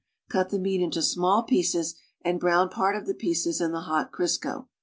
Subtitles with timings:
[0.29, 1.93] Cut the meat into small pieces,
[2.23, 4.67] and brown part of the pieces in the hot Crisco.